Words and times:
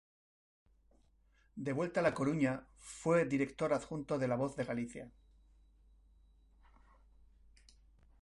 De 1.55 1.73
vuelta 1.73 1.99
a 1.99 2.03
La 2.03 2.15
Coruña, 2.15 2.65
fue 2.79 3.23
director 3.25 3.71
adjunto 3.71 4.17
de 4.17 4.27
"La 4.27 4.35
Voz 4.35 4.55
de 4.55 4.63
Galicia". 4.65 5.11